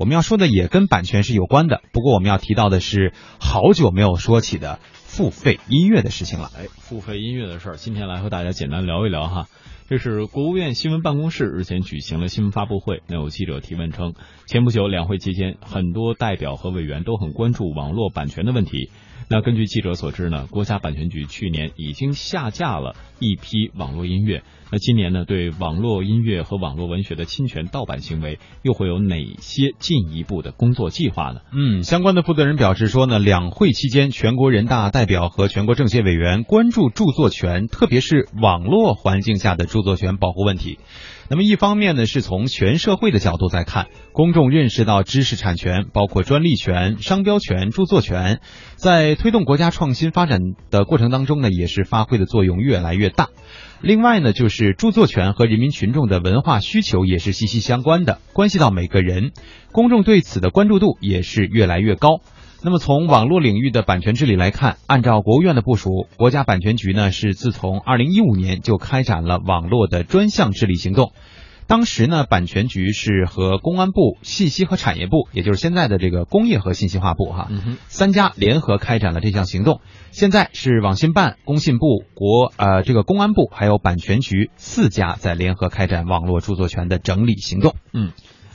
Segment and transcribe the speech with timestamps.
[0.00, 6.50] 我们要说的也跟版权是有关的，不过我们要提到的是好久没有说起的付费音乐的事情了。
[6.56, 9.46] 哎，付费音乐的事儿，今天来和大家简单聊一聊哈。
[9.90, 14.14] 这是国务院新闻办公室日前举行了新闻发布会，那有记者提问称，
[14.46, 18.90] 前不久两会期间，很多代表和委员都很关注网络版权的问题。
[19.32, 24.42] 那根据记者所知呢，国家版权局去年已经下架了一批网络音乐。
[24.72, 31.42] 那今年呢，对网络音乐和网络文学的侵权盗版行为，又会有哪些进一步的工作计划呢？
[31.52, 40.80] 嗯，相关的负责人表示说呢，两会期间，全国人大代表和全国政协委员关注著作权，特别是网络环境下的著作权保护问题。
[41.30, 48.40] 那么一方面呢，是从全社会的角度在看，公众认识到知识产权，包括专利权、商标权、著作权，
[48.74, 50.40] 在推动国家创新发展
[50.72, 53.28] 的过程当中呢，也是发挥的作用越来越大。
[53.80, 59.30] 另外呢，就是著作权和人民群众的文化需求也是息息相关的，关系到每个人，
[59.70, 62.22] 公众对此的关注度也是越来越高。
[62.62, 71.12] 那么从网络领域的版权治理来看，按照国务院的部署，国家版权局呢是自从二零一五年就开展了网络的专项治理行动。
[71.66, 77.48] 当时呢，版权局是和公安部、信息和产业部，也就是现在的这个工业和信息化部哈，
[77.86, 79.80] 三家联合开展了这项行动。
[80.10, 87.74] 现在是网信办、工信部、国呃这个公安部还有版权局四家在联合开展网络著作权的整理行动。
[87.94, 88.10] 嗯。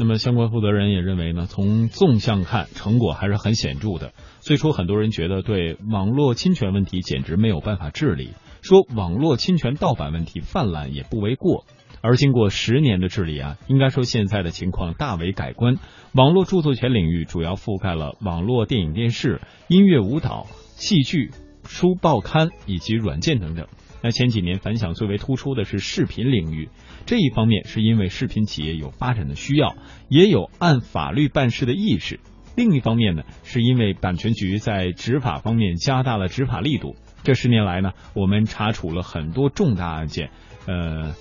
[0.00, 4.12] 那么，相关负责人也认为呢，从纵向看，成果还是很显著的。
[4.38, 8.30] 最初，很多人觉得对网络侵权问题简直没有办法治理，
[8.62, 11.64] 说网络侵权盗版问题泛滥也不为过。
[12.00, 15.74] 而经过十年的治理啊，应该说现在的情况大为改观。
[16.12, 20.46] 网络著作权领域主要覆盖了网络电影、电视、音乐、舞蹈、
[20.76, 21.32] 戏剧、
[21.64, 23.66] 书报刊以及软件等等。
[24.02, 26.68] 那前几年反响最为突出的是视频领域，
[27.06, 29.76] 这一方面是因为视频企业有发展的需要，
[30.08, 32.18] 也有按法律办事的意识；
[32.56, 36.94] 另一方面呢，是因为版权局在执法方面加大了执法力度。
[37.24, 40.30] 这十年来呢，我们查处了很多重大案件，
[40.66, 41.14] 呃，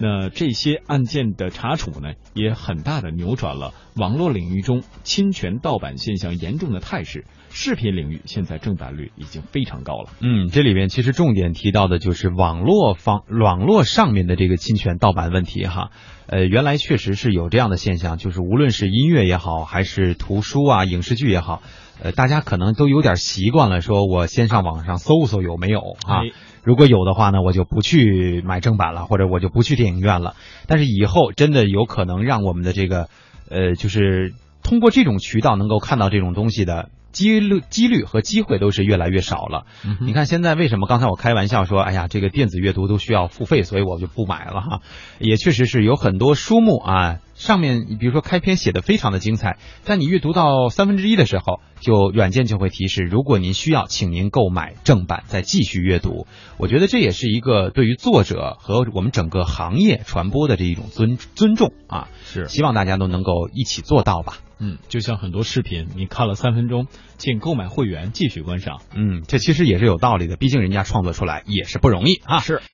[0.00, 7.26] 那这些案件的查处呢，也很大的扭转了网络领域中侵权盗版现象严重的态势。
[7.52, 10.10] 视频领域现在正版率已经非常高了。
[10.20, 15.90] 嗯，这里边其实重点提到的就是网络方网络上面的这个侵权盗版问题哈。
[16.26, 21.60] 呃，原来确实是有这样的现象，就是无论是音乐也好，还是图书啊、影视剧也好，
[22.00, 26.22] 呃，大家可能都有点习惯了，说我先上网上搜搜有没有啊。
[26.62, 30.34] 如果有的话呢，我就不去买正版了，或者我就不去电影院了。
[30.66, 33.08] 但是以后真的有可能让我们的这个
[33.48, 36.90] 呃，就是通过这种渠道能够看到这种东西的。
[37.12, 39.66] 几率、几率和机会都是越来越少了。
[40.00, 40.86] 你看现在为什么？
[40.86, 44.80] 刚才我开玩笑说，哎呀，这个电子阅读都需要付费，所以我就不买了哈。
[45.18, 49.56] 也确实是有很多书目啊，上面比如说开篇写的非常的精彩，
[49.86, 56.26] 但你阅读到三分之一的时候，就软件就会提示，如果您需要，请您购买正版再继续阅读。
[56.58, 62.08] 我觉得这也是一个对于作者和我们整个行业传播的这一种尊尊重啊。
[62.22, 64.34] 是，希望大家都能够一起做到吧。
[64.58, 68.82] 嗯，就像很多视频，你看了三分钟，请购买会员继续观赏。
[68.94, 72.40] 嗯，这其实也是有道理的，毕竟人家创作出来也是不容易啊。
[72.40, 72.60] 是。